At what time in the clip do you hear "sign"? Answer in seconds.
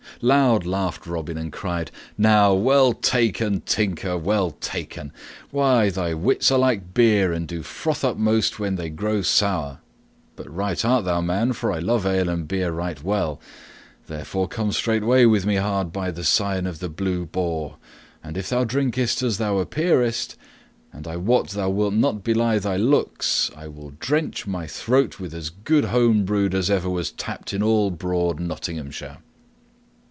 16.23-16.67